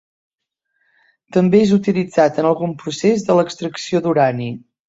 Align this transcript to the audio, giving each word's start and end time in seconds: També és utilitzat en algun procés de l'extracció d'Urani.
També 1.37 1.61
és 1.67 1.75
utilitzat 1.77 2.41
en 2.45 2.49
algun 2.53 2.73
procés 2.85 3.29
de 3.29 3.39
l'extracció 3.41 4.07
d'Urani. 4.09 4.53